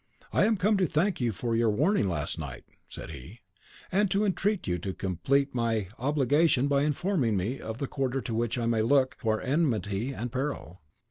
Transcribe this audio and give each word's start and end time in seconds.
"I 0.33 0.45
am 0.45 0.57
come 0.57 0.77
to 0.77 0.87
thank 0.87 1.21
you 1.21 1.31
for 1.31 1.55
your 1.55 1.69
warning 1.69 2.07
last 2.07 2.39
night," 2.39 2.63
said 2.89 3.11
he, 3.11 3.41
"and 3.91 4.09
to 4.09 4.25
entreat 4.25 4.65
you 4.65 4.79
to 4.79 4.95
complete 4.95 5.53
my 5.53 5.89
obligation 5.99 6.67
by 6.67 6.81
informing 6.85 7.37
me 7.37 7.59
of 7.59 7.77
the 7.77 7.85
quarter 7.85 8.19
to 8.19 8.33
which 8.33 8.57
I 8.57 8.65
may 8.65 8.81
look 8.81 9.15
for 9.19 9.39
enmity 9.39 10.11
and 10.11 10.31
peril." 10.31 10.81